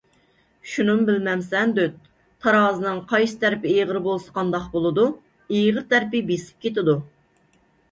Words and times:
_شۇنىمۇ 0.69 1.03
بىلمەمسەن 1.09 1.75
دۆت، 1.79 1.99
تارازىنىڭ 2.45 3.03
قايسى 3.13 3.39
تەرىپى 3.45 3.75
ئېغىر 3.75 4.01
بولسا 4.09 4.35
قانداق 4.41 4.67
بولىدۇ؟_ 4.73 5.07
ئېغىر 5.61 5.87
تەرىپى 5.95 6.25
بېسىپ 6.33 6.67
كېتىدۇ. 6.69 7.01